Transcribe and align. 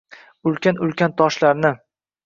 Ulkan-ulkan 0.51 1.15
toshlarni 1.23 1.75